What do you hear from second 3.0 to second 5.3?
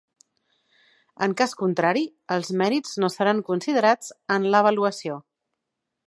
no seran considerats en l'avaluació.